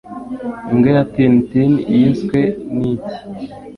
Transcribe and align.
Imbwa 0.71 0.89
ya 0.95 1.03
Tin 1.13 1.33
Tin 1.49 1.71
Yiswe 1.93 2.41
Niki 2.77 3.15